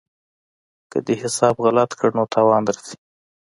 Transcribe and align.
که 0.91 0.97
دې 1.05 1.15
حساب 1.23 1.55
غلط 1.65 1.91
کړ 1.99 2.09
نو 2.17 2.23
تاوان 2.33 2.61
درځي. 2.65 2.95